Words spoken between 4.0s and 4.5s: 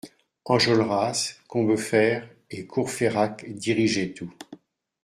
tout.